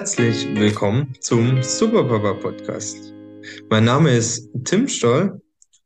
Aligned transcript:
Herzlich 0.00 0.46
willkommen 0.54 1.14
zum 1.20 1.62
Superpapa 1.62 2.32
Podcast. 2.32 3.12
Mein 3.68 3.84
Name 3.84 4.16
ist 4.16 4.48
Tim 4.64 4.88
Stoll 4.88 5.42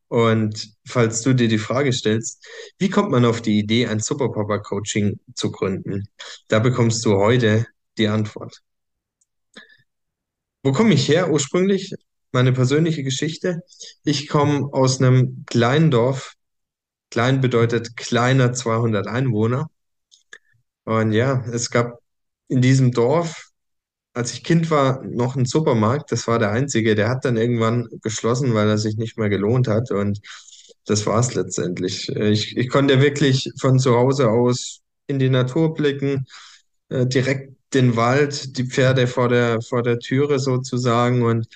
und 0.07 0.73
falls 0.87 1.23
du 1.23 1.35
dir 1.35 1.49
die 1.49 1.59
Frage 1.59 1.93
stellst, 1.93 2.47
wie 2.79 2.91
kommt 2.91 3.11
man 3.11 3.25
auf 3.25 3.43
die 3.43 3.59
Idee, 3.59 3.89
ein 3.89 3.99
Superpapa 3.99 4.59
Coaching 4.59 5.19
zu 5.35 5.51
gründen, 5.51 6.05
da 6.47 6.61
bekommst 6.61 7.05
du 7.05 7.17
heute 7.17 7.67
die 7.99 8.07
Antwort. 8.07 8.63
Wo 10.63 10.71
komme 10.71 10.95
ich 10.95 11.09
her 11.09 11.33
ursprünglich? 11.33 11.93
Meine 12.31 12.53
persönliche 12.53 13.03
Geschichte. 13.03 13.63
Ich 14.05 14.29
komme 14.29 14.73
aus 14.73 15.03
einem 15.03 15.45
kleinen 15.47 15.91
Dorf. 15.91 16.35
Klein 17.11 17.41
bedeutet 17.41 17.97
kleiner 17.97 18.53
200 18.53 19.09
Einwohner. 19.09 19.71
Und 20.85 21.11
ja, 21.11 21.45
es 21.51 21.69
gab 21.69 21.99
in 22.47 22.63
diesem 22.63 22.93
Dorf 22.93 23.51
als 24.15 24.33
ich 24.33 24.45
Kind 24.45 24.71
war, 24.71 25.03
noch 25.05 25.37
ein 25.37 25.45
Supermarkt. 25.45 26.13
Das 26.13 26.27
war 26.29 26.39
der 26.39 26.51
einzige. 26.53 26.95
Der 26.95 27.09
hat 27.09 27.25
dann 27.25 27.37
irgendwann 27.37 27.89
geschlossen, 28.03 28.55
weil 28.55 28.69
er 28.69 28.79
sich 28.79 28.97
nicht 28.97 29.19
mehr 29.19 29.29
gelohnt 29.29 29.69
hat. 29.69 29.91
Und 29.91 30.21
das 30.87 31.07
war 31.07 31.19
es 31.21 31.35
letztendlich. 31.35 32.09
Ich, 32.09 32.57
ich 32.57 32.69
konnte 32.69 33.01
wirklich 33.01 33.51
von 33.61 33.79
zu 33.79 33.97
Hause 33.97 34.31
aus 34.31 34.81
in 35.09 35.19
die 35.19 35.31
Natur 35.31 35.75
blicken, 35.75 36.27
äh, 36.89 37.07
direkt 37.07 37.55
den 37.75 37.97
Wald, 37.97 38.57
die 38.57 38.65
Pferde 38.67 39.07
vor 39.09 39.29
der, 39.29 39.61
vor 39.61 39.83
der 39.83 39.99
Türe 39.99 40.39
sozusagen. 40.39 41.23
Und 41.23 41.49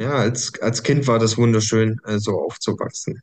ja, 0.00 0.12
als, 0.12 0.60
als 0.60 0.82
Kind 0.82 1.06
war 1.06 1.18
das 1.18 1.38
wunderschön, 1.38 2.00
so 2.18 2.40
aufzuwachsen. 2.40 3.22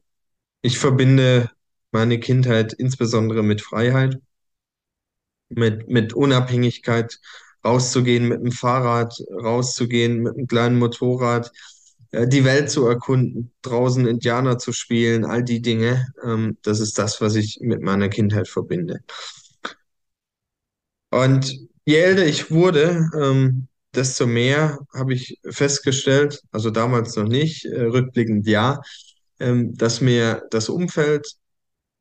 Ich 0.61 0.79
verbinde 0.79 1.51
meine 1.91 2.19
Kindheit 2.19 2.73
insbesondere 2.73 3.43
mit 3.43 3.61
Freiheit, 3.61 4.19
mit, 5.49 5.87
mit 5.87 6.13
Unabhängigkeit 6.13 7.19
rauszugehen 7.65 8.27
mit 8.27 8.41
dem 8.41 8.51
Fahrrad, 8.51 9.17
rauszugehen 9.31 10.21
mit 10.21 10.35
einem 10.35 10.47
kleinen 10.47 10.77
Motorrad, 10.77 11.51
äh, 12.11 12.27
die 12.27 12.45
Welt 12.45 12.69
zu 12.69 12.87
erkunden, 12.87 13.51
draußen 13.61 14.07
Indianer 14.07 14.57
zu 14.57 14.71
spielen, 14.71 15.25
all 15.25 15.43
die 15.43 15.61
Dinge. 15.61 16.07
Ähm, 16.23 16.57
das 16.63 16.79
ist 16.79 16.97
das, 16.97 17.21
was 17.21 17.35
ich 17.35 17.59
mit 17.61 17.81
meiner 17.81 18.09
Kindheit 18.09 18.47
verbinde. 18.47 18.99
Und 21.11 21.57
je 21.85 21.95
älter 21.97 22.25
ich 22.25 22.51
wurde, 22.51 23.09
ähm, 23.19 23.67
desto 23.93 24.27
mehr 24.27 24.79
habe 24.93 25.13
ich 25.13 25.39
festgestellt, 25.49 26.41
also 26.51 26.69
damals 26.69 27.15
noch 27.15 27.27
nicht, 27.27 27.65
äh, 27.65 27.81
rückblickend 27.81 28.47
ja, 28.47 28.81
ähm, 29.39 29.75
dass 29.75 30.01
mir 30.01 30.43
das 30.51 30.69
Umfeld 30.69 31.35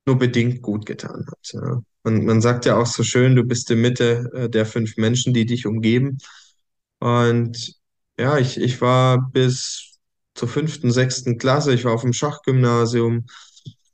nur 0.06 0.18
bedingt 0.18 0.62
gut 0.62 0.86
getan 0.86 1.26
hat. 1.30 1.84
Man, 2.04 2.24
man 2.24 2.40
sagt 2.40 2.66
ja 2.66 2.76
auch 2.76 2.86
so 2.86 3.02
schön, 3.02 3.34
du 3.34 3.44
bist 3.44 3.70
die 3.70 3.76
Mitte 3.76 4.30
äh, 4.34 4.48
der 4.48 4.66
fünf 4.66 4.96
Menschen, 4.96 5.34
die 5.34 5.46
dich 5.46 5.66
umgeben. 5.66 6.18
Und 7.00 7.74
ja, 8.18 8.38
ich, 8.38 8.60
ich 8.60 8.80
war 8.80 9.30
bis 9.32 9.98
zur 10.34 10.48
fünften, 10.48 10.90
sechsten 10.92 11.38
Klasse, 11.38 11.74
ich 11.74 11.84
war 11.84 11.92
auf 11.92 12.02
dem 12.02 12.12
Schachgymnasium, 12.12 13.26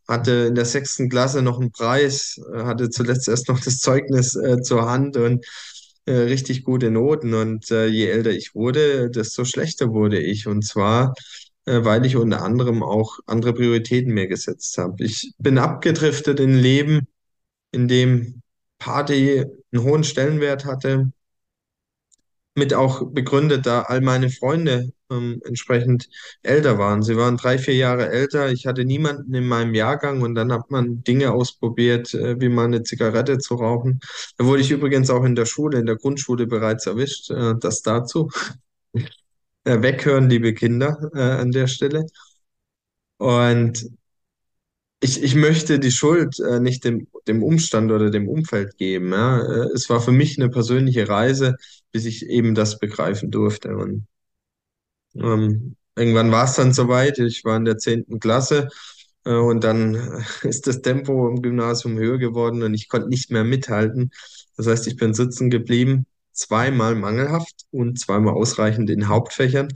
hatte 0.09 0.47
in 0.49 0.55
der 0.55 0.65
sechsten 0.65 1.09
Klasse 1.09 1.43
noch 1.43 1.61
einen 1.61 1.73
Preis, 1.73 2.41
äh, 2.53 2.65
hatte 2.65 2.91
zuletzt 2.91 3.29
erst 3.29 3.49
noch 3.49 3.61
das 3.61 3.79
Zeugnis 3.79 4.35
äh, 4.37 4.61
zur 4.63 4.89
Hand 4.91 5.17
und 5.17 5.47
äh, 6.07 6.13
richtig 6.13 6.65
gute 6.65 6.91
Noten. 6.91 7.35
Und 7.35 7.71
äh, 7.71 7.87
je 7.87 8.07
älter 8.07 8.31
ich 8.31 8.55
wurde, 8.55 9.11
desto 9.11 9.45
schlechter 9.45 9.91
wurde 9.91 10.19
ich. 10.19 10.47
Und 10.49 10.63
zwar, 10.67 11.15
äh, 11.67 11.85
weil 11.85 12.05
ich 12.07 12.17
unter 12.17 12.43
anderem 12.43 12.83
auch 12.83 13.19
andere 13.27 13.55
Prioritäten 13.55 14.13
mehr 14.13 14.27
gesetzt 14.27 14.77
habe. 14.79 15.05
Ich 15.05 15.33
bin 15.39 15.59
abgedriftet 15.59 16.41
in 16.41 16.55
Leben, 16.57 17.07
in 17.73 17.89
dem 17.89 18.43
Party 18.79 19.45
einen 19.73 19.83
hohen 19.85 20.05
Stellenwert 20.05 20.65
hatte, 20.65 21.13
mit 22.55 22.75
auch 22.75 23.05
begründet, 23.13 23.67
da 23.67 23.83
all 23.83 24.01
meine 24.01 24.29
Freunde 24.29 24.93
ähm, 25.11 25.41
entsprechend 25.45 26.09
älter 26.43 26.79
waren. 26.79 27.03
Sie 27.03 27.17
waren 27.17 27.37
drei, 27.37 27.59
vier 27.59 27.75
Jahre 27.77 28.09
älter. 28.11 28.51
Ich 28.51 28.67
hatte 28.67 28.85
niemanden 28.85 29.35
in 29.35 29.47
meinem 29.47 29.75
Jahrgang 29.75 30.23
und 30.23 30.35
dann 30.35 30.53
hat 30.53 30.71
man 30.71 31.03
Dinge 31.05 31.33
ausprobiert, 31.33 32.13
äh, 32.15 32.41
wie 32.41 32.49
mal 32.49 32.65
eine 32.67 32.83
Zigarette 32.83 33.39
zu 33.39 33.55
rauchen. 33.55 34.01
Da 34.37 34.45
wurde 34.47 34.63
ich 34.63 34.71
übrigens 34.71 35.11
auch 35.11 35.25
in 35.25 35.37
der 35.37 35.47
Schule, 35.47 35.79
in 35.79 35.87
der 35.87 35.97
Grundschule 35.97 36.47
bereits 36.47 36.87
erwischt. 36.87 37.31
Äh, 37.31 37.55
das 37.61 37.83
dazu. 37.83 38.31
Äh, 39.65 39.83
weghören, 39.83 40.29
liebe 40.31 40.55
Kinder, 40.55 41.11
äh, 41.15 41.21
an 41.21 41.51
der 41.53 41.67
Stelle. 41.67 42.07
Und 43.19 43.91
ich, 45.01 45.23
ich 45.23 45.35
möchte 45.35 45.79
die 45.79 45.91
Schuld 45.91 46.39
äh, 46.41 46.61
nicht 46.61 46.85
dem, 46.85 47.09
dem 47.27 47.43
Umstand 47.43 47.91
oder 47.91 48.11
dem 48.11 48.29
Umfeld 48.29 48.77
geben. 48.77 49.13
Ja. 49.13 49.41
Äh, 49.41 49.69
es 49.75 49.89
war 49.89 50.01
für 50.01 50.13
mich 50.13 50.39
eine 50.39 50.51
persönliche 50.51 51.09
Reise, 51.09 51.57
bis 51.91 52.05
ich 52.05 52.27
eben 52.27 52.55
das 52.55 52.79
begreifen 52.79 53.31
durfte. 53.31 53.77
Und 53.77 54.07
ähm, 55.15 55.77
irgendwann 55.97 56.31
war 56.31 56.45
es 56.45 56.55
dann 56.55 56.73
soweit. 56.73 57.19
Ich 57.19 57.45
war 57.45 57.57
in 57.57 57.65
der 57.65 57.79
zehnten 57.79 58.21
Klasse 58.21 58.69
äh, 59.25 59.33
und 59.35 59.65
dann 59.65 60.25
ist 60.43 60.67
das 60.67 60.83
Tempo 60.83 61.29
im 61.29 61.43
Gymnasium 61.43 61.99
höher 61.99 62.19
geworden 62.19 62.63
und 62.63 62.75
ich 62.75 62.89
konnte 62.89 63.09
nicht 63.09 63.31
mehr 63.31 63.45
mithalten. 63.45 64.11
Das 64.57 64.67
heißt, 64.67 64.87
ich 64.87 64.97
bin 64.97 65.15
sitzen 65.15 65.51
geblieben, 65.51 66.07
zweimal 66.33 66.95
mangelhaft 66.95 67.65
und 67.71 67.99
zweimal 67.99 68.35
ausreichend 68.35 68.91
in 68.91 69.09
Hauptfächern 69.09 69.69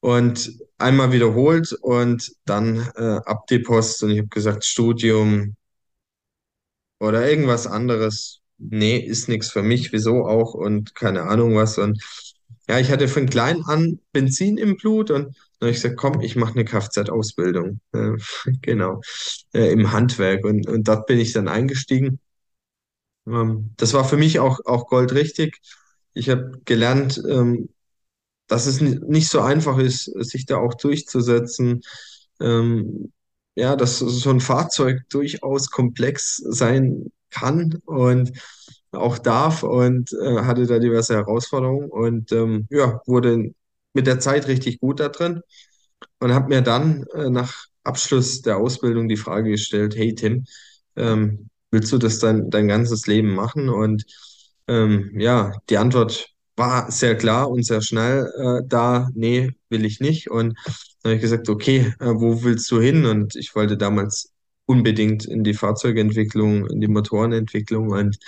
und 0.00 0.58
einmal 0.78 1.12
wiederholt 1.12 1.72
und 1.82 2.32
dann 2.46 2.90
äh, 2.96 3.20
ab 3.24 3.46
die 3.48 3.58
Post 3.60 4.02
und 4.02 4.10
ich 4.10 4.18
habe 4.18 4.28
gesagt, 4.28 4.64
Studium 4.64 5.56
oder 6.98 7.28
irgendwas 7.28 7.66
anderes. 7.66 8.40
Nee, 8.58 8.98
ist 8.98 9.28
nichts 9.28 9.50
für 9.50 9.62
mich, 9.62 9.92
wieso 9.92 10.26
auch 10.26 10.54
und 10.54 10.94
keine 10.94 11.22
Ahnung 11.24 11.56
was. 11.56 11.78
Und 11.78 12.02
ja, 12.68 12.78
ich 12.78 12.90
hatte 12.90 13.08
von 13.08 13.28
klein 13.28 13.62
an 13.64 14.00
Benzin 14.12 14.58
im 14.58 14.76
Blut 14.76 15.10
und 15.10 15.24
dann 15.58 15.68
habe 15.68 15.70
ich 15.70 15.76
gesagt, 15.82 15.96
komm, 15.96 16.20
ich 16.20 16.36
mache 16.36 16.54
eine 16.54 16.64
Kfz-Ausbildung. 16.64 17.80
Äh, 17.92 18.16
genau, 18.62 19.00
äh, 19.54 19.72
im 19.72 19.92
Handwerk. 19.92 20.44
Und, 20.44 20.68
und 20.68 20.86
dort 20.88 21.06
bin 21.06 21.18
ich 21.18 21.32
dann 21.32 21.48
eingestiegen. 21.48 22.20
Ähm, 23.26 23.70
das 23.76 23.94
war 23.94 24.04
für 24.04 24.16
mich 24.16 24.38
auch, 24.40 24.60
auch 24.64 24.86
goldrichtig. 24.86 25.58
Ich 26.14 26.28
habe 26.28 26.60
gelernt, 26.64 27.22
ähm, 27.28 27.70
dass 28.50 28.66
es 28.66 28.80
nicht 28.80 29.28
so 29.28 29.40
einfach 29.40 29.78
ist, 29.78 30.04
sich 30.04 30.46
da 30.46 30.58
auch 30.58 30.74
durchzusetzen. 30.74 31.82
Ähm, 32.40 33.12
ja, 33.54 33.76
dass 33.76 33.98
so 33.98 34.30
ein 34.30 34.40
Fahrzeug 34.40 35.02
durchaus 35.10 35.70
komplex 35.70 36.36
sein 36.36 37.12
kann 37.30 37.80
und 37.84 38.32
auch 38.92 39.18
darf 39.18 39.62
und 39.62 40.12
äh, 40.12 40.40
hatte 40.42 40.66
da 40.66 40.78
diverse 40.78 41.14
Herausforderungen 41.14 41.90
und 41.90 42.32
ähm, 42.32 42.66
ja, 42.70 43.00
wurde 43.06 43.52
mit 43.92 44.06
der 44.06 44.20
Zeit 44.20 44.48
richtig 44.48 44.80
gut 44.80 45.00
da 45.00 45.08
drin 45.08 45.42
und 46.18 46.32
habe 46.34 46.48
mir 46.48 46.62
dann 46.62 47.04
äh, 47.14 47.30
nach 47.30 47.66
Abschluss 47.84 48.42
der 48.42 48.58
Ausbildung 48.58 49.08
die 49.08 49.16
Frage 49.16 49.50
gestellt, 49.50 49.96
hey 49.96 50.14
Tim, 50.14 50.44
ähm, 50.96 51.50
willst 51.70 51.92
du 51.92 51.98
das 51.98 52.18
dein, 52.18 52.50
dein 52.50 52.68
ganzes 52.68 53.06
Leben 53.06 53.34
machen? 53.34 53.68
Und 53.68 54.04
ähm, 54.68 55.12
ja, 55.18 55.52
die 55.68 55.78
Antwort 55.78 56.29
war 56.60 56.90
sehr 56.92 57.16
klar 57.16 57.50
und 57.50 57.64
sehr 57.64 57.80
schnell 57.82 58.30
äh, 58.36 58.62
da, 58.68 59.08
nee, 59.14 59.50
will 59.70 59.84
ich 59.86 59.98
nicht. 60.00 60.30
Und 60.30 60.56
dann 61.02 61.12
habe 61.12 61.14
ich 61.16 61.22
gesagt, 61.22 61.48
okay, 61.48 61.94
äh, 62.00 62.06
wo 62.06 62.42
willst 62.44 62.70
du 62.70 62.80
hin? 62.80 63.06
Und 63.06 63.34
ich 63.34 63.54
wollte 63.54 63.78
damals 63.78 64.32
unbedingt 64.66 65.24
in 65.24 65.42
die 65.42 65.54
Fahrzeugentwicklung, 65.54 66.66
in 66.68 66.80
die 66.82 66.88
Motorenentwicklung 66.88 67.88
und 67.88 68.18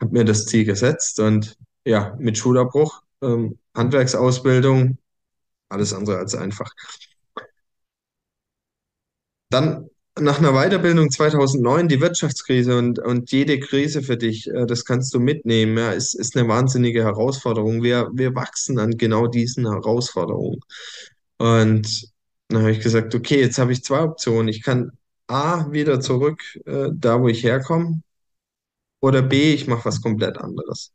habe 0.00 0.12
mir 0.12 0.24
das 0.24 0.46
Ziel 0.46 0.64
gesetzt. 0.64 1.18
Und 1.20 1.56
ja, 1.84 2.16
mit 2.20 2.38
Schulabbruch, 2.38 3.02
ähm, 3.22 3.58
Handwerksausbildung, 3.74 4.98
alles 5.68 5.92
andere 5.92 6.18
als 6.18 6.36
einfach. 6.36 6.70
Dann 9.50 9.88
nach 10.20 10.38
einer 10.38 10.52
Weiterbildung 10.52 11.10
2009 11.10 11.88
die 11.88 12.00
Wirtschaftskrise 12.00 12.78
und, 12.78 12.98
und 12.98 13.32
jede 13.32 13.58
Krise 13.58 14.02
für 14.02 14.16
dich, 14.16 14.48
äh, 14.48 14.66
das 14.66 14.84
kannst 14.84 15.12
du 15.14 15.20
mitnehmen, 15.20 15.76
ja, 15.76 15.90
ist, 15.90 16.14
ist 16.14 16.36
eine 16.36 16.48
wahnsinnige 16.48 17.02
Herausforderung. 17.02 17.82
Wir, 17.82 18.10
wir 18.12 18.34
wachsen 18.34 18.78
an 18.78 18.96
genau 18.96 19.26
diesen 19.26 19.70
Herausforderungen. 19.70 20.60
Und 21.38 22.10
dann 22.48 22.62
habe 22.62 22.72
ich 22.72 22.80
gesagt, 22.80 23.14
okay, 23.14 23.40
jetzt 23.40 23.58
habe 23.58 23.72
ich 23.72 23.82
zwei 23.82 24.02
Optionen. 24.02 24.48
Ich 24.48 24.62
kann 24.62 24.92
A, 25.26 25.72
wieder 25.72 26.00
zurück, 26.00 26.42
äh, 26.66 26.90
da 26.92 27.20
wo 27.20 27.28
ich 27.28 27.42
herkomme, 27.42 28.02
oder 29.00 29.22
B, 29.22 29.52
ich 29.54 29.66
mache 29.66 29.84
was 29.86 30.00
komplett 30.02 30.38
anderes. 30.38 30.92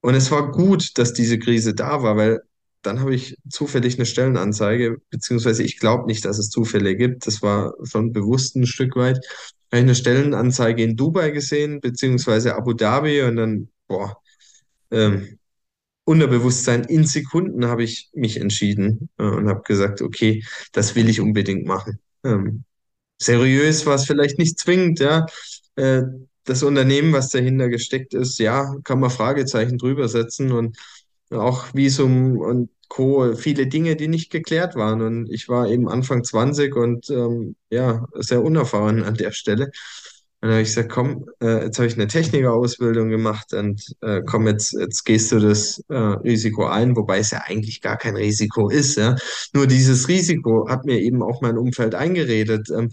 Und 0.00 0.14
es 0.14 0.30
war 0.30 0.50
gut, 0.52 0.98
dass 0.98 1.12
diese 1.12 1.38
Krise 1.38 1.74
da 1.74 2.02
war, 2.02 2.16
weil 2.16 2.42
dann 2.82 3.00
habe 3.00 3.14
ich 3.14 3.36
zufällig 3.48 3.96
eine 3.96 4.06
Stellenanzeige, 4.06 4.98
beziehungsweise 5.10 5.62
ich 5.62 5.78
glaube 5.78 6.06
nicht, 6.06 6.24
dass 6.24 6.38
es 6.38 6.50
Zufälle 6.50 6.96
gibt. 6.96 7.26
Das 7.26 7.42
war 7.42 7.74
schon 7.84 8.12
bewusst 8.12 8.56
ein 8.56 8.66
Stück 8.66 8.96
weit. 8.96 9.18
Habe 9.70 9.78
ich 9.78 9.82
eine 9.82 9.94
Stellenanzeige 9.94 10.82
in 10.82 10.96
Dubai 10.96 11.30
gesehen, 11.30 11.80
beziehungsweise 11.80 12.56
Abu 12.56 12.72
Dhabi 12.74 13.22
und 13.22 13.36
dann, 13.36 13.68
boah, 13.86 14.16
ähm, 14.90 15.38
Unterbewusstsein 16.04 16.84
in 16.84 17.04
Sekunden 17.06 17.66
habe 17.66 17.84
ich 17.84 18.10
mich 18.12 18.38
entschieden 18.38 19.08
äh, 19.18 19.24
und 19.24 19.48
habe 19.48 19.62
gesagt, 19.62 20.02
okay, 20.02 20.44
das 20.72 20.96
will 20.96 21.08
ich 21.08 21.20
unbedingt 21.20 21.64
machen. 21.64 22.00
Ähm, 22.24 22.64
seriös 23.18 23.86
war 23.86 23.94
es 23.94 24.04
vielleicht 24.04 24.38
nicht 24.38 24.58
zwingend, 24.58 24.98
ja. 24.98 25.26
Äh, 25.76 26.02
das 26.44 26.64
Unternehmen, 26.64 27.12
was 27.12 27.28
dahinter 27.28 27.68
gesteckt 27.68 28.14
ist, 28.14 28.38
ja, 28.38 28.74
kann 28.82 28.98
man 28.98 29.10
Fragezeichen 29.10 29.78
drüber 29.78 30.08
setzen 30.08 30.50
und 30.50 30.76
auch 31.32 31.74
Visum 31.74 32.38
und 32.38 32.70
Co., 32.88 33.34
viele 33.36 33.66
Dinge, 33.66 33.96
die 33.96 34.08
nicht 34.08 34.30
geklärt 34.30 34.74
waren. 34.74 35.00
Und 35.00 35.30
ich 35.30 35.48
war 35.48 35.68
eben 35.68 35.88
Anfang 35.88 36.24
20 36.24 36.76
und 36.76 37.08
ähm, 37.10 37.56
ja, 37.70 38.06
sehr 38.14 38.42
unerfahren 38.42 39.02
an 39.02 39.14
der 39.14 39.32
Stelle. 39.32 39.70
Und 40.42 40.48
dann 40.48 40.50
habe 40.52 40.62
ich 40.62 40.68
gesagt, 40.68 40.90
komm, 40.90 41.24
äh, 41.40 41.64
jetzt 41.64 41.78
habe 41.78 41.86
ich 41.86 41.94
eine 41.94 42.08
Technikerausbildung 42.08 43.08
gemacht 43.10 43.54
und 43.54 43.80
äh, 44.00 44.22
komm, 44.26 44.48
jetzt, 44.48 44.72
jetzt 44.72 45.04
gehst 45.04 45.30
du 45.30 45.38
das 45.38 45.82
äh, 45.88 45.94
Risiko 45.94 46.66
ein, 46.66 46.96
wobei 46.96 47.18
es 47.18 47.30
ja 47.30 47.42
eigentlich 47.46 47.80
gar 47.80 47.96
kein 47.96 48.16
Risiko 48.16 48.68
ist. 48.68 48.96
Ja? 48.96 49.14
Nur 49.54 49.68
dieses 49.68 50.08
Risiko 50.08 50.68
hat 50.68 50.84
mir 50.84 50.98
eben 50.98 51.22
auch 51.22 51.40
mein 51.42 51.56
Umfeld 51.56 51.94
eingeredet. 51.94 52.68
Ähm, 52.76 52.90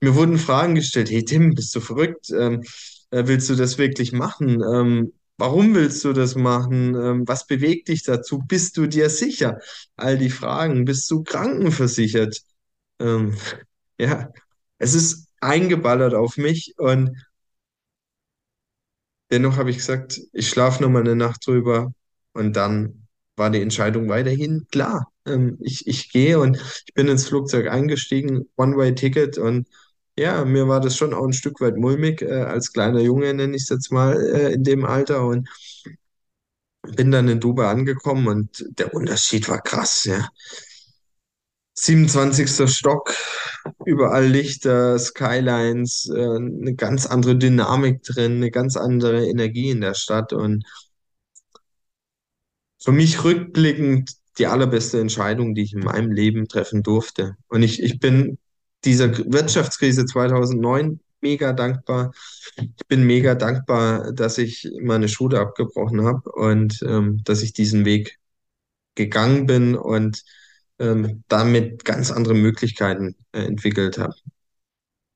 mir 0.00 0.14
wurden 0.14 0.38
Fragen 0.38 0.76
gestellt, 0.76 1.10
hey 1.10 1.24
Tim, 1.24 1.54
bist 1.54 1.74
du 1.74 1.80
verrückt? 1.80 2.30
Ähm, 2.30 2.62
äh, 3.10 3.24
willst 3.26 3.50
du 3.50 3.56
das 3.56 3.78
wirklich 3.78 4.12
machen? 4.12 4.62
Ähm, 4.62 5.12
Warum 5.42 5.74
willst 5.74 6.04
du 6.04 6.12
das 6.12 6.36
machen? 6.36 6.94
Ähm, 6.94 7.26
was 7.26 7.48
bewegt 7.48 7.88
dich 7.88 8.04
dazu? 8.04 8.38
Bist 8.46 8.76
du 8.76 8.86
dir 8.86 9.10
sicher? 9.10 9.58
All 9.96 10.16
die 10.16 10.30
Fragen. 10.30 10.84
Bist 10.84 11.10
du 11.10 11.24
krankenversichert? 11.24 12.42
Ähm, 13.00 13.36
ja, 13.98 14.30
es 14.78 14.94
ist 14.94 15.26
eingeballert 15.40 16.14
auf 16.14 16.36
mich 16.36 16.74
und 16.78 17.16
dennoch 19.32 19.56
habe 19.56 19.70
ich 19.70 19.78
gesagt, 19.78 20.20
ich 20.32 20.48
schlafe 20.48 20.82
noch 20.82 20.90
mal 20.90 21.00
eine 21.00 21.16
Nacht 21.16 21.46
drüber 21.46 21.92
und 22.34 22.54
dann 22.56 23.08
war 23.36 23.50
die 23.50 23.60
Entscheidung 23.62 24.08
weiterhin 24.08 24.66
klar. 24.70 25.10
Ähm, 25.26 25.58
ich, 25.60 25.86
ich 25.88 26.12
gehe 26.12 26.38
und 26.38 26.56
ich 26.86 26.94
bin 26.94 27.08
ins 27.08 27.26
Flugzeug 27.28 27.68
eingestiegen, 27.68 28.48
One-Way-Ticket 28.56 29.38
und 29.38 29.66
ja, 30.18 30.44
mir 30.44 30.68
war 30.68 30.80
das 30.80 30.96
schon 30.96 31.14
auch 31.14 31.24
ein 31.24 31.32
Stück 31.32 31.60
weit 31.60 31.76
mulmig, 31.76 32.22
äh, 32.22 32.42
als 32.42 32.72
kleiner 32.72 33.00
Junge 33.00 33.32
nenne 33.34 33.56
ich 33.56 33.62
es 33.62 33.68
jetzt 33.70 33.92
mal, 33.92 34.20
äh, 34.20 34.52
in 34.52 34.64
dem 34.64 34.84
Alter 34.84 35.24
und 35.26 35.48
bin 36.96 37.10
dann 37.10 37.28
in 37.28 37.40
Dubai 37.40 37.68
angekommen 37.68 38.26
und 38.28 38.64
der 38.78 38.94
Unterschied 38.94 39.48
war 39.48 39.60
krass, 39.62 40.04
ja. 40.04 40.28
27. 41.74 42.68
Stock, 42.68 43.14
überall 43.86 44.26
Lichter, 44.26 44.98
Skylines, 44.98 46.10
äh, 46.14 46.20
eine 46.20 46.74
ganz 46.74 47.06
andere 47.06 47.36
Dynamik 47.36 48.02
drin, 48.02 48.36
eine 48.36 48.50
ganz 48.50 48.76
andere 48.76 49.26
Energie 49.26 49.70
in 49.70 49.80
der 49.80 49.94
Stadt 49.94 50.32
und 50.32 50.64
für 52.82 52.92
mich 52.92 53.24
rückblickend 53.24 54.10
die 54.38 54.46
allerbeste 54.46 55.00
Entscheidung, 55.00 55.54
die 55.54 55.62
ich 55.62 55.72
in 55.72 55.80
meinem 55.80 56.10
Leben 56.10 56.48
treffen 56.48 56.82
durfte. 56.82 57.36
Und 57.48 57.62
ich, 57.62 57.82
ich 57.82 57.98
bin 58.00 58.38
dieser 58.84 59.16
Wirtschaftskrise 59.32 60.04
2009 60.06 61.00
mega 61.20 61.52
dankbar. 61.52 62.12
Ich 62.56 62.86
bin 62.88 63.04
mega 63.04 63.34
dankbar, 63.34 64.12
dass 64.12 64.38
ich 64.38 64.68
meine 64.80 65.08
Schule 65.08 65.40
abgebrochen 65.40 66.04
habe 66.04 66.30
und 66.32 66.82
ähm, 66.82 67.22
dass 67.24 67.42
ich 67.42 67.52
diesen 67.52 67.84
Weg 67.84 68.18
gegangen 68.94 69.46
bin 69.46 69.74
und 69.76 70.22
ähm, 70.78 71.22
damit 71.28 71.84
ganz 71.84 72.10
andere 72.10 72.34
Möglichkeiten 72.34 73.14
äh, 73.32 73.44
entwickelt 73.44 73.98
habe. 73.98 74.14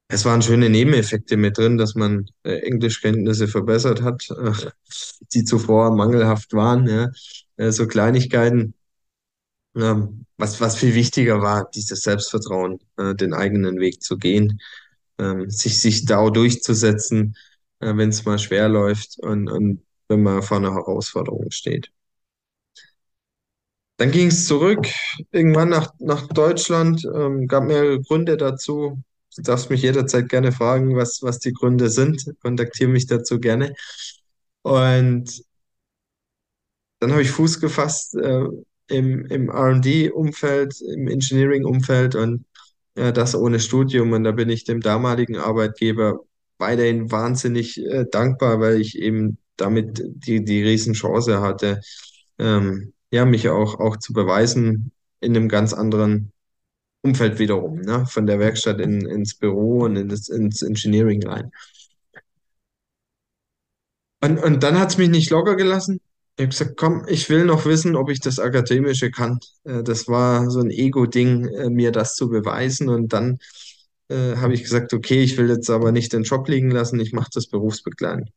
Es 0.08 0.24
waren 0.24 0.40
schöne 0.40 0.70
Nebeneffekte 0.70 1.36
mit 1.36 1.58
drin, 1.58 1.78
dass 1.78 1.96
man 1.96 2.26
äh, 2.44 2.58
Englischkenntnisse 2.60 3.48
verbessert 3.48 4.02
hat, 4.02 4.28
äh, 4.30 4.52
die 5.34 5.44
zuvor 5.44 5.94
mangelhaft 5.94 6.52
waren. 6.52 6.88
Ja. 6.88 7.10
Äh, 7.56 7.72
so 7.72 7.86
Kleinigkeiten. 7.88 8.74
Ähm, 9.76 10.26
was, 10.38 10.60
was 10.60 10.76
viel 10.76 10.94
wichtiger 10.94 11.42
war, 11.42 11.70
dieses 11.74 12.02
Selbstvertrauen, 12.02 12.80
äh, 12.96 13.14
den 13.14 13.34
eigenen 13.34 13.78
Weg 13.78 14.02
zu 14.02 14.16
gehen, 14.16 14.60
ähm, 15.18 15.50
sich, 15.50 15.80
sich 15.80 16.04
da 16.06 16.28
durchzusetzen, 16.30 17.36
äh, 17.80 17.96
wenn 17.96 18.10
es 18.10 18.24
mal 18.24 18.38
schwer 18.38 18.68
läuft 18.68 19.18
und, 19.20 19.48
und 19.48 19.82
wenn 20.08 20.22
man 20.22 20.42
vor 20.42 20.58
einer 20.58 20.74
Herausforderung 20.74 21.50
steht. 21.50 21.90
Dann 23.98 24.10
ging 24.12 24.28
es 24.28 24.46
zurück, 24.46 24.86
irgendwann 25.30 25.70
nach, 25.70 25.92
nach 25.98 26.26
Deutschland, 26.28 27.02
ähm, 27.14 27.46
gab 27.46 27.64
mehrere 27.64 28.00
Gründe 28.00 28.36
dazu. 28.36 29.02
Du 29.36 29.42
darfst 29.42 29.70
mich 29.70 29.82
jederzeit 29.82 30.28
gerne 30.28 30.52
fragen, 30.52 30.96
was, 30.96 31.22
was 31.22 31.38
die 31.38 31.52
Gründe 31.52 31.88
sind. 31.90 32.24
Kontaktiere 32.42 32.90
mich 32.90 33.06
dazu 33.06 33.40
gerne. 33.40 33.74
Und 34.62 35.42
dann 36.98 37.12
habe 37.12 37.22
ich 37.22 37.30
Fuß 37.30 37.60
gefasst 37.60 38.14
äh, 38.16 38.44
im, 38.88 39.26
im 39.26 39.48
R&D-Umfeld, 39.50 40.80
im 40.80 41.08
Engineering-Umfeld 41.08 42.14
und 42.14 42.44
ja, 42.96 43.12
das 43.12 43.34
ohne 43.34 43.60
Studium. 43.60 44.12
Und 44.12 44.24
da 44.24 44.32
bin 44.32 44.48
ich 44.48 44.64
dem 44.64 44.80
damaligen 44.80 45.36
Arbeitgeber 45.36 46.20
weiterhin 46.58 47.10
wahnsinnig 47.10 47.78
äh, 47.84 48.06
dankbar, 48.10 48.60
weil 48.60 48.80
ich 48.80 48.98
eben 48.98 49.38
damit 49.56 50.02
die, 50.04 50.44
die 50.44 50.62
Riesenchance 50.62 51.40
hatte, 51.40 51.80
ähm, 52.38 52.92
ja, 53.10 53.24
mich 53.24 53.48
auch, 53.48 53.78
auch 53.80 53.96
zu 53.98 54.12
beweisen 54.12 54.92
in 55.20 55.36
einem 55.36 55.48
ganz 55.48 55.72
anderen 55.72 56.32
Umfeld 57.02 57.38
wiederum, 57.38 57.80
ne? 57.80 58.04
Von 58.06 58.26
der 58.26 58.38
Werkstatt 58.38 58.80
in, 58.80 59.06
ins 59.06 59.36
Büro 59.36 59.84
und 59.84 59.96
in 59.96 60.08
das, 60.08 60.28
ins 60.28 60.62
Engineering 60.62 61.26
rein. 61.26 61.50
Und, 64.22 64.38
und 64.38 64.62
dann 64.62 64.78
hat 64.78 64.90
es 64.90 64.98
mich 64.98 65.08
nicht 65.08 65.30
locker 65.30 65.56
gelassen. 65.56 66.00
Ich 66.36 66.42
habe 66.42 66.48
gesagt, 66.50 66.76
komm, 66.76 67.04
ich 67.08 67.30
will 67.30 67.46
noch 67.46 67.64
wissen, 67.64 67.96
ob 67.96 68.10
ich 68.10 68.20
das 68.20 68.38
Akademische 68.38 69.10
kann. 69.10 69.38
Äh, 69.64 69.82
das 69.82 70.06
war 70.06 70.50
so 70.50 70.60
ein 70.60 70.70
Ego-Ding, 70.70 71.46
äh, 71.48 71.70
mir 71.70 71.92
das 71.92 72.14
zu 72.14 72.28
beweisen. 72.28 72.88
Und 72.90 73.12
dann 73.12 73.38
äh, 74.08 74.36
habe 74.36 74.54
ich 74.54 74.62
gesagt, 74.62 74.92
okay, 74.92 75.22
ich 75.22 75.36
will 75.38 75.48
jetzt 75.48 75.70
aber 75.70 75.92
nicht 75.92 76.12
den 76.12 76.24
Job 76.24 76.48
liegen 76.48 76.70
lassen, 76.70 77.00
ich 77.00 77.12
mache 77.12 77.30
das 77.32 77.46
berufsbegleitend. 77.48 78.30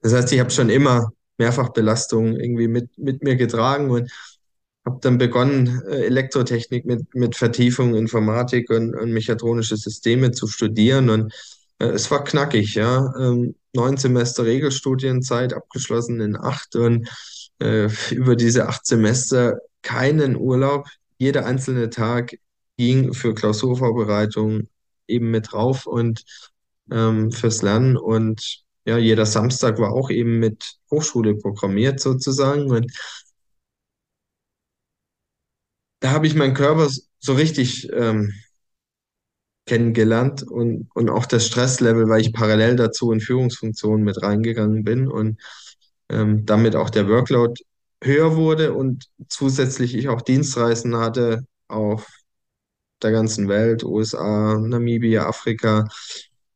Das 0.00 0.12
heißt, 0.12 0.32
ich 0.32 0.40
habe 0.40 0.50
schon 0.50 0.70
immer 0.70 1.12
Mehrfachbelastung 1.38 2.36
irgendwie 2.36 2.68
mit, 2.68 2.98
mit 2.98 3.22
mir 3.22 3.36
getragen 3.36 3.90
und 3.90 4.10
habe 4.84 4.98
dann 5.00 5.18
begonnen, 5.18 5.82
äh, 5.88 6.06
Elektrotechnik 6.06 6.84
mit, 6.84 7.14
mit 7.14 7.36
Vertiefung, 7.36 7.94
Informatik 7.94 8.70
und, 8.70 8.94
und 8.96 9.12
mechatronische 9.12 9.76
Systeme 9.76 10.32
zu 10.32 10.48
studieren. 10.48 11.10
Und 11.10 11.32
äh, 11.78 11.86
es 11.86 12.10
war 12.10 12.24
knackig, 12.24 12.74
ja. 12.74 13.14
Ähm, 13.20 13.54
neun 13.72 13.96
Semester 13.96 14.44
Regelstudienzeit, 14.44 15.52
abgeschlossen 15.54 16.20
in 16.20 16.36
acht 16.36 16.76
und 16.76 17.08
äh, 17.60 17.88
über 18.10 18.36
diese 18.36 18.68
acht 18.68 18.86
Semester 18.86 19.58
keinen 19.82 20.36
Urlaub. 20.36 20.88
Jeder 21.18 21.46
einzelne 21.46 21.90
Tag 21.90 22.36
ging 22.76 23.14
für 23.14 23.34
Klausurvorbereitung 23.34 24.68
eben 25.06 25.30
mit 25.30 25.52
drauf 25.52 25.86
und 25.86 26.24
ähm, 26.90 27.30
fürs 27.30 27.62
Lernen. 27.62 27.96
Und 27.96 28.64
ja, 28.84 28.98
jeder 28.98 29.26
Samstag 29.26 29.78
war 29.78 29.92
auch 29.92 30.10
eben 30.10 30.38
mit 30.38 30.78
Hochschule 30.90 31.36
programmiert 31.36 32.00
sozusagen. 32.00 32.70
Und 32.70 32.92
da 36.00 36.10
habe 36.10 36.26
ich 36.26 36.34
meinen 36.34 36.54
Körper 36.54 36.90
so 37.20 37.34
richtig 37.34 37.88
ähm, 37.92 38.32
kennengelernt 39.66 40.42
und, 40.42 40.88
und 40.94 41.10
auch 41.10 41.26
das 41.26 41.46
Stresslevel, 41.46 42.08
weil 42.08 42.20
ich 42.20 42.32
parallel 42.32 42.76
dazu 42.76 43.12
in 43.12 43.20
Führungsfunktionen 43.20 44.04
mit 44.04 44.22
reingegangen 44.22 44.84
bin 44.84 45.08
und 45.08 45.40
ähm, 46.08 46.44
damit 46.46 46.76
auch 46.76 46.90
der 46.90 47.08
Workload 47.08 47.60
höher 48.02 48.36
wurde 48.36 48.72
und 48.74 49.06
zusätzlich 49.28 49.94
ich 49.94 50.08
auch 50.08 50.22
Dienstreisen 50.22 50.96
hatte 50.96 51.46
auf 51.68 52.06
der 53.02 53.12
ganzen 53.12 53.48
Welt, 53.48 53.84
USA, 53.84 54.58
Namibia, 54.58 55.26
Afrika, 55.26 55.88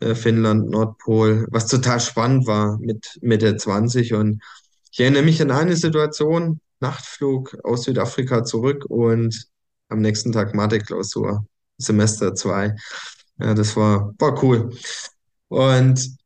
äh, 0.01 0.15
Finnland, 0.15 0.71
Nordpol, 0.71 1.47
was 1.51 1.67
total 1.69 2.01
spannend 2.01 2.47
war 2.47 2.79
mit 2.79 3.19
Mitte 3.23 3.57
20 3.57 4.15
und 4.15 4.43
ich 4.91 5.01
erinnere 5.01 5.23
mich 5.23 5.43
an 5.43 5.51
eine 5.51 5.77
Situation, 5.77 6.61
Nachtflug 6.81 7.57
aus 7.65 7.85
Südafrika 7.85 8.45
zurück 8.45 8.85
und 8.87 9.47
am 9.89 10.01
nächsten 10.01 10.33
Tag 10.33 10.55
Mathe-Klausur, 10.55 11.47
Semester 11.78 12.35
2. 12.35 12.75
Ja, 13.38 13.54
das 13.54 13.76
war, 13.76 14.14
war 14.18 14.42
cool. 14.42 14.76
Und 15.49 16.16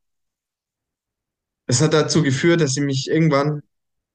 es 1.67 1.81
hat 1.81 1.95
dazu 1.95 2.23
geführt, 2.23 2.61
dass 2.61 2.77
ich 2.77 2.83
mich 2.83 3.09
irgendwann 3.09 3.63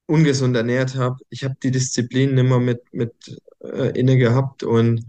ungesund 0.07 0.55
ernährt 0.55 0.95
habe. 0.95 1.17
Ich 1.29 1.43
habe 1.43 1.55
die 1.63 1.71
Disziplin 1.71 2.35
nimmer 2.35 2.59
mit, 2.59 2.81
mit 2.93 3.13
äh, 3.61 3.97
inne 3.99 4.17
gehabt 4.17 4.63
und 4.63 5.05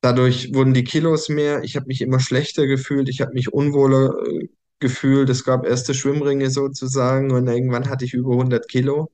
dadurch 0.00 0.52
wurden 0.54 0.74
die 0.74 0.84
Kilos 0.84 1.28
mehr. 1.28 1.62
Ich 1.64 1.76
habe 1.76 1.86
mich 1.86 2.00
immer 2.02 2.20
schlechter 2.20 2.66
gefühlt. 2.66 3.08
Ich 3.08 3.20
habe 3.20 3.32
mich 3.34 3.52
unwohler 3.52 4.14
äh, 4.26 4.48
gefühlt. 4.80 5.30
Es 5.30 5.44
gab 5.44 5.64
erste 5.66 5.94
Schwimmringe 5.94 6.50
sozusagen 6.50 7.30
und 7.32 7.46
irgendwann 7.48 7.88
hatte 7.88 8.04
ich 8.04 8.14
über 8.14 8.32
100 8.32 8.68
Kilo. 8.68 9.10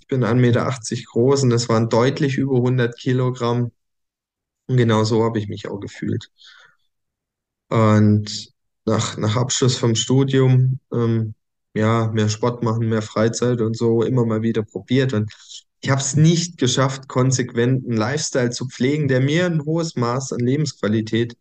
Ich 0.00 0.06
bin 0.06 0.24
1,80 0.24 0.34
Meter 0.40 0.70
groß 1.12 1.42
und 1.44 1.50
das 1.50 1.68
waren 1.68 1.88
deutlich 1.88 2.36
über 2.38 2.56
100 2.56 2.96
Kilogramm. 2.98 3.72
Und 4.66 4.76
genau 4.76 5.04
so 5.04 5.24
habe 5.24 5.38
ich 5.38 5.48
mich 5.48 5.68
auch 5.68 5.80
gefühlt. 5.80 6.30
Und 7.68 8.52
nach, 8.84 9.16
nach 9.18 9.36
Abschluss 9.36 9.76
vom 9.76 9.94
Studium, 9.94 10.80
ähm, 10.92 11.34
ja, 11.74 12.08
mehr 12.12 12.28
Sport 12.28 12.62
machen, 12.62 12.88
mehr 12.88 13.02
Freizeit 13.02 13.60
und 13.60 13.76
so 13.76 14.02
immer 14.02 14.24
mal 14.24 14.42
wieder 14.42 14.62
probiert. 14.62 15.12
Und 15.12 15.32
ich 15.80 15.90
habe 15.90 16.00
es 16.00 16.16
nicht 16.16 16.58
geschafft, 16.58 17.08
konsequent 17.08 17.86
einen 17.86 17.96
Lifestyle 17.96 18.50
zu 18.50 18.66
pflegen, 18.68 19.08
der 19.08 19.20
mir 19.20 19.46
ein 19.46 19.64
hohes 19.64 19.96
Maß 19.96 20.32
an 20.32 20.40
Lebensqualität 20.40 21.36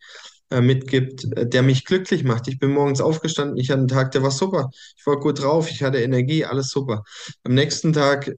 äh, 0.49 0.61
mitgibt, 0.61 1.25
äh, 1.35 1.47
der 1.47 1.63
mich 1.63 1.85
glücklich 1.85 2.23
macht. 2.23 2.47
Ich 2.47 2.59
bin 2.59 2.71
morgens 2.71 3.01
aufgestanden, 3.01 3.57
ich 3.57 3.69
hatte 3.69 3.79
einen 3.79 3.87
Tag, 3.87 4.11
der 4.11 4.23
war 4.23 4.31
super. 4.31 4.69
Ich 4.97 5.05
war 5.05 5.19
gut 5.19 5.41
drauf, 5.41 5.69
ich 5.69 5.83
hatte 5.83 5.99
Energie, 5.99 6.45
alles 6.45 6.69
super. 6.69 7.03
Am 7.43 7.53
nächsten 7.53 7.93
Tag, 7.93 8.31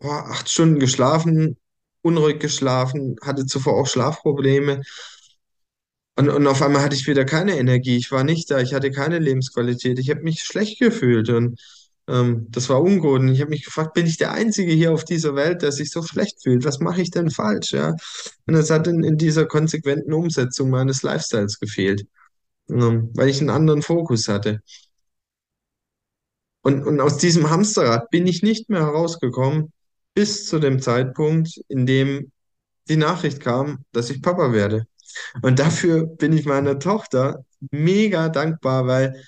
boah, 0.00 0.24
acht 0.28 0.48
Stunden 0.48 0.78
geschlafen, 0.78 1.56
unruhig 2.02 2.38
geschlafen, 2.40 3.16
hatte 3.22 3.46
zuvor 3.46 3.74
auch 3.74 3.86
Schlafprobleme. 3.86 4.82
Und, 6.16 6.28
und 6.28 6.46
auf 6.46 6.62
einmal 6.62 6.82
hatte 6.82 6.96
ich 6.96 7.06
wieder 7.06 7.24
keine 7.24 7.58
Energie. 7.58 7.96
Ich 7.96 8.10
war 8.10 8.24
nicht 8.24 8.50
da, 8.50 8.58
ich 8.60 8.74
hatte 8.74 8.90
keine 8.90 9.18
Lebensqualität. 9.18 9.98
Ich 9.98 10.10
habe 10.10 10.22
mich 10.22 10.42
schlecht 10.42 10.80
gefühlt 10.80 11.28
und 11.30 11.60
ähm, 12.08 12.46
das 12.50 12.68
war 12.68 12.82
ungut. 12.82 13.20
Und 13.20 13.28
ich 13.28 13.40
habe 13.40 13.50
mich 13.50 13.64
gefragt, 13.64 13.94
bin 13.94 14.06
ich 14.06 14.16
der 14.16 14.32
Einzige 14.32 14.72
hier 14.72 14.92
auf 14.92 15.04
dieser 15.04 15.36
Welt, 15.36 15.62
der 15.62 15.72
sich 15.72 15.90
so 15.90 16.02
schlecht 16.02 16.42
fühlt? 16.42 16.64
Was 16.64 16.80
mache 16.80 17.02
ich 17.02 17.10
denn 17.10 17.30
falsch? 17.30 17.72
Ja? 17.72 17.94
Und 18.46 18.54
das 18.54 18.70
hat 18.70 18.86
in, 18.88 19.04
in 19.04 19.16
dieser 19.16 19.46
konsequenten 19.46 20.12
Umsetzung 20.12 20.70
meines 20.70 21.02
Lifestyles 21.02 21.60
gefehlt, 21.60 22.06
ähm, 22.70 23.10
weil 23.14 23.28
ich 23.28 23.40
einen 23.40 23.50
anderen 23.50 23.82
Fokus 23.82 24.28
hatte. 24.28 24.60
Und, 26.62 26.84
und 26.84 27.00
aus 27.00 27.18
diesem 27.18 27.50
Hamsterrad 27.50 28.10
bin 28.10 28.26
ich 28.26 28.42
nicht 28.42 28.68
mehr 28.70 28.80
herausgekommen 28.80 29.72
bis 30.18 30.46
zu 30.46 30.58
dem 30.58 30.82
Zeitpunkt, 30.82 31.60
in 31.68 31.86
dem 31.86 32.32
die 32.88 32.96
Nachricht 32.96 33.38
kam, 33.38 33.84
dass 33.92 34.10
ich 34.10 34.20
Papa 34.20 34.52
werde. 34.52 34.88
Und 35.42 35.60
dafür 35.60 36.06
bin 36.08 36.32
ich 36.32 36.44
meiner 36.44 36.80
Tochter 36.80 37.44
mega 37.70 38.28
dankbar, 38.28 38.88
weil 38.88 39.24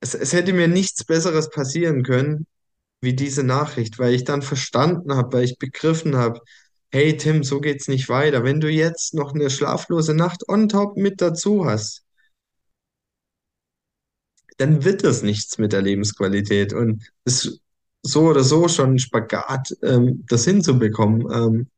es, 0.00 0.14
es 0.14 0.32
hätte 0.32 0.52
mir 0.52 0.66
nichts 0.66 1.04
Besseres 1.04 1.50
passieren 1.50 2.02
können, 2.02 2.48
wie 3.00 3.14
diese 3.14 3.44
Nachricht, 3.44 4.00
weil 4.00 4.12
ich 4.12 4.24
dann 4.24 4.42
verstanden 4.42 5.14
habe, 5.14 5.34
weil 5.34 5.44
ich 5.44 5.56
begriffen 5.56 6.16
habe, 6.16 6.40
hey 6.90 7.16
Tim, 7.16 7.44
so 7.44 7.60
geht's 7.60 7.86
nicht 7.86 8.08
weiter. 8.08 8.42
Wenn 8.42 8.58
du 8.60 8.68
jetzt 8.68 9.14
noch 9.14 9.34
eine 9.34 9.50
schlaflose 9.50 10.14
Nacht 10.14 10.48
on 10.48 10.68
top 10.68 10.96
mit 10.96 11.20
dazu 11.20 11.64
hast, 11.64 12.02
dann 14.56 14.84
wird 14.84 15.04
das 15.04 15.22
nichts 15.22 15.58
mit 15.58 15.72
der 15.72 15.82
Lebensqualität. 15.82 16.72
Und 16.72 17.04
es 17.24 17.60
so 18.02 18.22
oder 18.28 18.44
so 18.44 18.68
schon 18.68 18.94
ein 18.94 18.98
Spagat, 18.98 19.70
ähm, 19.82 20.24
das 20.28 20.44
hinzubekommen, 20.44 21.26
ähm, 21.32 21.70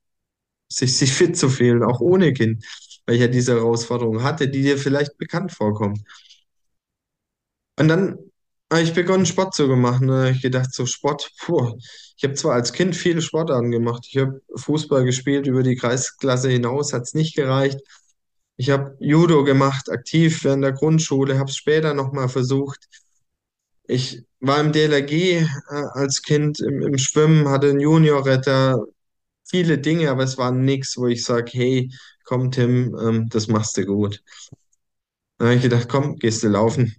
sich, 0.69 0.97
sich 0.99 1.13
fit 1.13 1.37
zu 1.37 1.49
fühlen, 1.49 1.83
auch 1.83 2.01
ohne 2.01 2.33
Kind, 2.33 2.65
weil 3.07 3.17
ich 3.17 3.23
ja 3.23 3.29
diese 3.29 3.55
Herausforderung 3.55 4.23
hatte, 4.23 4.49
die 4.49 4.63
dir 4.63 4.79
vielleicht 4.79 5.19
bekannt 5.19 5.53
vorkommt. 5.53 6.01
Und 7.79 7.89
dann 7.89 8.19
habe 8.71 8.83
ich 8.83 8.95
begonnen, 8.95 9.27
Sport 9.27 9.55
zu 9.55 9.67
machen. 9.69 10.09
Da 10.09 10.31
ich 10.31 10.43
gedacht, 10.43 10.73
so 10.73 10.87
Sport, 10.87 11.31
puh. 11.41 11.77
Ich 12.17 12.25
habe 12.25 12.35
zwar 12.35 12.55
als 12.55 12.73
Kind 12.73 12.95
viele 12.95 13.23
Sportarten 13.23 13.71
gemacht. 13.71 14.07
Ich 14.09 14.19
habe 14.19 14.41
Fußball 14.55 15.05
gespielt 15.05 15.47
über 15.47 15.63
die 15.63 15.77
Kreisklasse 15.77 16.51
hinaus, 16.51 16.93
hat 16.93 17.03
es 17.03 17.15
nicht 17.15 17.35
gereicht. 17.35 17.81
Ich 18.57 18.71
habe 18.71 18.97
Judo 19.01 19.43
gemacht, 19.45 19.91
aktiv 19.91 20.45
während 20.45 20.63
der 20.63 20.73
Grundschule, 20.73 21.39
habe 21.39 21.51
es 21.51 21.57
später 21.57 21.95
nochmal 21.95 22.29
versucht. 22.29 22.87
Ich 23.87 24.23
war 24.41 24.61
im 24.61 24.73
DLRG 24.73 25.13
äh, 25.41 25.47
als 25.93 26.23
Kind 26.23 26.61
im, 26.61 26.83
im 26.83 26.99
Schwimmen, 26.99 27.49
hatte 27.49 27.69
einen 27.71 27.81
Juniorretter, 27.81 28.85
viele 29.49 29.79
Dinge, 29.79 30.11
aber 30.11 30.25
es 30.25 30.39
war 30.39 30.53
nichts, 30.53 30.97
wo 30.97 31.07
ich 31.09 31.25
sage, 31.25 31.51
hey, 31.55 31.91
komm 32.25 32.51
Tim, 32.53 32.97
ähm, 33.01 33.29
das 33.31 33.49
machst 33.49 33.77
du 33.77 33.87
gut. 33.87 34.23
Dann 35.39 35.49
habe 35.49 35.57
ich 35.57 35.63
gedacht, 35.63 35.89
komm, 35.89 36.17
gehst 36.17 36.43
du 36.43 36.49
laufen. 36.49 36.95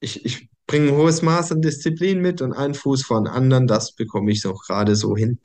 Ich, 0.00 0.24
ich 0.24 0.50
bringe 0.66 0.90
ein 0.92 0.96
hohes 0.96 1.22
Maß 1.22 1.52
an 1.52 1.62
Disziplin 1.62 2.20
mit 2.20 2.42
und 2.42 2.52
einen 2.52 2.74
Fuß 2.74 3.04
vor 3.04 3.20
den 3.22 3.28
anderen, 3.28 3.66
das 3.66 3.94
bekomme 3.94 4.32
ich 4.32 4.46
auch 4.46 4.62
gerade 4.64 4.96
so 4.96 5.16
hin. 5.16 5.40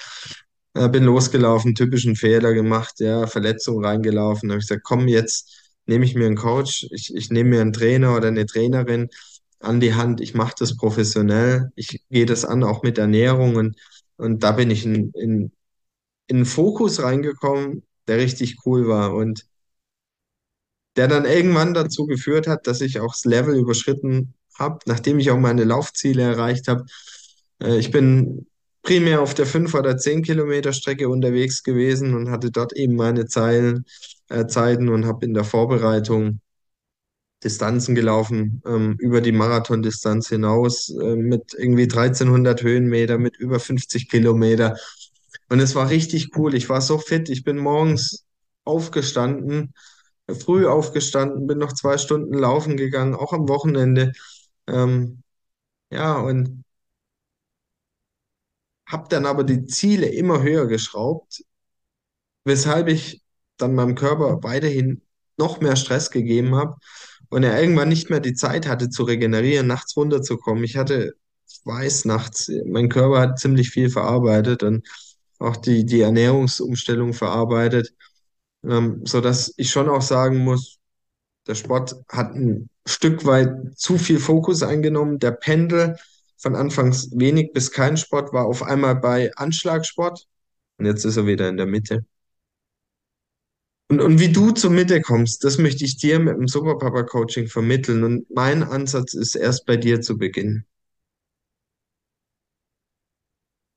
Äh, 0.75 0.89
bin 0.89 1.05
losgelaufen, 1.05 1.75
typischen 1.75 2.15
Fehler 2.15 2.53
gemacht, 2.53 2.99
ja, 2.99 3.27
Verletzung 3.27 3.83
reingelaufen. 3.85 4.51
habe 4.51 4.59
ich 4.61 4.67
gesagt, 4.67 4.85
komm, 4.85 5.07
jetzt 5.07 5.75
nehme 5.87 6.05
ich 6.05 6.15
mir 6.15 6.27
einen 6.27 6.37
Coach, 6.37 6.87
ich, 6.91 7.13
ich 7.15 7.31
nehme 7.31 7.51
mir 7.51 7.61
einen 7.61 7.73
Trainer 7.73 8.15
oder 8.15 8.29
eine 8.29 8.45
Trainerin 8.45 9.09
an 9.59 9.79
die 9.79 9.95
Hand, 9.95 10.21
ich 10.21 10.33
mache 10.33 10.55
das 10.59 10.77
professionell, 10.77 11.71
ich 11.75 12.03
gehe 12.09 12.25
das 12.25 12.45
an, 12.45 12.63
auch 12.63 12.83
mit 12.83 12.97
Ernährung. 12.97 13.55
Und, 13.55 13.77
und 14.17 14.43
da 14.43 14.51
bin 14.53 14.71
ich 14.71 14.85
in, 14.85 15.11
in, 15.11 15.51
in 16.27 16.37
einen 16.37 16.45
Fokus 16.45 17.01
reingekommen, 17.01 17.83
der 18.07 18.17
richtig 18.17 18.57
cool 18.65 18.87
war 18.87 19.13
und 19.13 19.45
der 20.95 21.07
dann 21.07 21.25
irgendwann 21.25 21.73
dazu 21.73 22.05
geführt 22.07 22.47
hat, 22.47 22.67
dass 22.67 22.81
ich 22.81 22.99
auch 22.99 23.13
das 23.13 23.25
Level 23.25 23.55
überschritten 23.55 24.33
habe, 24.57 24.79
nachdem 24.85 25.19
ich 25.19 25.29
auch 25.31 25.37
meine 25.37 25.63
Laufziele 25.63 26.23
erreicht 26.23 26.67
habe. 26.67 26.85
Äh, 27.61 27.77
ich 27.77 27.91
bin 27.91 28.47
primär 28.81 29.21
auf 29.21 29.33
der 29.33 29.45
5 29.45 29.73
oder 29.75 29.97
10 29.97 30.23
Kilometer 30.23 30.73
Strecke 30.73 31.09
unterwegs 31.09 31.63
gewesen 31.63 32.15
und 32.15 32.31
hatte 32.31 32.51
dort 32.51 32.73
eben 32.73 32.95
meine 32.95 33.25
Zeilen, 33.27 33.85
äh, 34.29 34.47
Zeiten 34.47 34.89
und 34.89 35.05
habe 35.05 35.25
in 35.25 35.33
der 35.33 35.43
Vorbereitung 35.43 36.39
Distanzen 37.43 37.95
gelaufen, 37.95 38.61
ähm, 38.65 38.95
über 38.99 39.21
die 39.21 39.31
Marathondistanz 39.31 40.29
hinaus, 40.29 40.89
äh, 40.89 41.15
mit 41.15 41.53
irgendwie 41.57 41.87
1300 41.87 42.63
Höhenmeter, 42.63 43.17
mit 43.19 43.37
über 43.37 43.59
50 43.59 44.09
Kilometer. 44.09 44.75
Und 45.49 45.59
es 45.59 45.75
war 45.75 45.89
richtig 45.89 46.35
cool. 46.37 46.55
Ich 46.55 46.69
war 46.69 46.81
so 46.81 46.97
fit. 46.97 47.29
Ich 47.29 47.43
bin 47.43 47.57
morgens 47.57 48.25
aufgestanden, 48.63 49.73
früh 50.39 50.67
aufgestanden, 50.67 51.47
bin 51.47 51.57
noch 51.59 51.73
zwei 51.73 51.97
Stunden 51.97 52.33
laufen 52.33 52.75
gegangen, 52.77 53.15
auch 53.15 53.33
am 53.33 53.47
Wochenende. 53.47 54.11
Ähm, 54.67 55.21
ja, 55.91 56.17
und 56.17 56.63
habe 58.87 59.07
dann 59.09 59.25
aber 59.25 59.43
die 59.43 59.65
Ziele 59.65 60.07
immer 60.07 60.41
höher 60.41 60.65
geschraubt, 60.67 61.43
weshalb 62.45 62.87
ich 62.87 63.21
dann 63.57 63.75
meinem 63.75 63.95
Körper 63.95 64.41
weiterhin 64.43 65.01
noch 65.37 65.59
mehr 65.61 65.75
Stress 65.75 66.09
gegeben 66.11 66.55
habe 66.55 66.77
und 67.29 67.43
er 67.43 67.59
irgendwann 67.61 67.89
nicht 67.89 68.09
mehr 68.09 68.19
die 68.19 68.33
Zeit 68.33 68.67
hatte 68.67 68.89
zu 68.89 69.03
regenerieren, 69.03 69.67
nachts 69.67 69.95
runterzukommen. 69.97 70.63
Ich 70.63 70.77
hatte, 70.77 71.15
weiß, 71.65 72.05
nachts, 72.05 72.51
mein 72.65 72.89
Körper 72.89 73.19
hat 73.19 73.39
ziemlich 73.39 73.69
viel 73.69 73.89
verarbeitet 73.89 74.63
und 74.63 74.87
auch 75.39 75.57
die, 75.57 75.85
die 75.85 76.01
Ernährungsumstellung 76.01 77.13
verarbeitet, 77.13 77.93
ähm, 78.63 79.01
sodass 79.05 79.53
ich 79.57 79.69
schon 79.71 79.89
auch 79.89 80.01
sagen 80.01 80.37
muss, 80.39 80.77
der 81.47 81.55
Sport 81.55 81.95
hat 82.09 82.33
ein 82.35 82.69
Stück 82.85 83.25
weit 83.25 83.77
zu 83.77 83.97
viel 83.97 84.19
Fokus 84.19 84.63
eingenommen. 84.63 85.19
Der 85.19 85.31
Pendel 85.31 85.95
von 86.37 86.55
anfangs 86.55 87.09
wenig 87.15 87.53
bis 87.53 87.71
kein 87.71 87.97
Sport 87.97 88.33
war 88.33 88.45
auf 88.45 88.63
einmal 88.63 88.95
bei 88.95 89.31
Anschlagsport 89.35 90.27
und 90.77 90.85
jetzt 90.85 91.05
ist 91.05 91.17
er 91.17 91.25
wieder 91.25 91.49
in 91.49 91.57
der 91.57 91.65
Mitte. 91.65 92.05
Und, 93.89 94.01
und 94.01 94.19
wie 94.19 94.31
du 94.31 94.51
zur 94.51 94.71
Mitte 94.71 95.01
kommst, 95.01 95.43
das 95.43 95.57
möchte 95.57 95.85
ich 95.85 95.97
dir 95.97 96.19
mit 96.19 96.35
dem 96.35 96.47
Superpapa-Coaching 96.47 97.47
vermitteln. 97.47 98.03
Und 98.03 98.29
mein 98.29 98.63
Ansatz 98.63 99.13
ist 99.13 99.35
erst 99.35 99.65
bei 99.65 99.77
dir 99.77 100.01
zu 100.01 100.17
beginnen. 100.17 100.65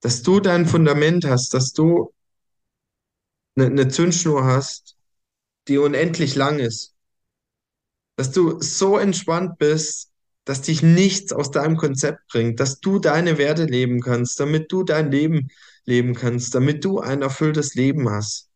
Dass 0.00 0.23
du 0.23 0.40
dein 0.40 0.67
Fundament 0.67 1.25
hast, 1.25 1.55
dass 1.55 1.73
du 1.73 2.12
eine, 3.57 3.67
eine 3.67 3.88
Zündschnur 3.88 4.45
hast, 4.45 4.97
die 5.69 5.79
unendlich 5.79 6.35
lang 6.35 6.59
ist. 6.59 6.95
Dass 8.17 8.33
du 8.33 8.61
so 8.61 8.99
entspannt 8.99 9.59
bist, 9.59 10.11
dass 10.45 10.62
dich 10.62 10.83
nichts 10.83 11.33
aus 11.33 11.50
deinem 11.52 11.76
Konzept 11.76 12.26
bringt, 12.29 12.59
dass 12.59 12.81
du 12.81 12.99
deine 12.99 13.38
Werte 13.38 13.64
leben 13.64 14.00
kannst, 14.00 14.40
damit 14.40 14.73
du 14.73 14.83
dein 14.83 15.12
Leben 15.12 15.49
leben 15.85 16.14
kannst, 16.14 16.55
damit 16.55 16.85
du 16.85 16.99
ein 16.99 17.23
erfülltes 17.23 17.75
Leben 17.75 18.11
hast. 18.11 18.50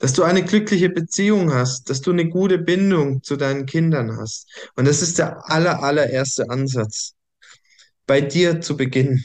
Dass 0.00 0.14
du 0.14 0.24
eine 0.24 0.42
glückliche 0.42 0.88
Beziehung 0.90 1.52
hast, 1.52 1.88
dass 1.88 2.00
du 2.00 2.10
eine 2.10 2.28
gute 2.28 2.58
Bindung 2.58 3.22
zu 3.22 3.36
deinen 3.36 3.66
Kindern 3.66 4.16
hast. 4.16 4.48
Und 4.74 4.88
das 4.88 5.02
ist 5.02 5.18
der 5.18 5.48
aller, 5.48 5.82
allererste 5.82 6.50
Ansatz, 6.50 7.14
bei 8.06 8.20
dir 8.20 8.60
zu 8.60 8.76
beginnen. 8.76 9.24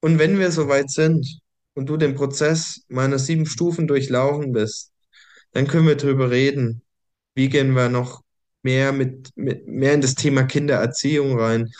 Und 0.00 0.18
wenn 0.18 0.38
wir 0.38 0.50
soweit 0.50 0.90
sind 0.90 1.38
und 1.74 1.88
du 1.88 1.96
den 1.96 2.14
Prozess 2.14 2.82
meiner 2.88 3.18
sieben 3.18 3.46
Stufen 3.46 3.86
durchlaufen 3.86 4.52
bist, 4.52 4.90
dann 5.52 5.66
können 5.66 5.86
wir 5.86 5.96
darüber 5.96 6.30
reden, 6.30 6.82
wie 7.34 7.48
gehen 7.48 7.72
wir 7.74 7.88
noch 7.88 8.22
mehr 8.62 8.92
mit, 8.92 9.30
mit 9.36 9.68
mehr 9.68 9.94
in 9.94 10.00
das 10.00 10.14
Thema 10.14 10.44
Kindererziehung 10.44 11.38
rein? 11.38 11.72